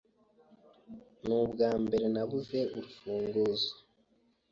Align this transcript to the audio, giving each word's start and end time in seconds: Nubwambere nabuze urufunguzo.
Nubwambere 1.25 2.05
nabuze 2.13 2.59
urufunguzo. 2.75 3.71